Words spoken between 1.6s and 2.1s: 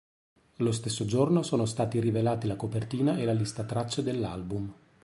stati